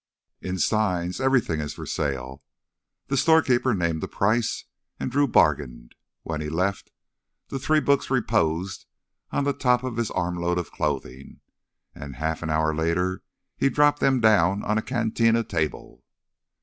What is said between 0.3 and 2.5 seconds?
"In Stein's everything is for sale."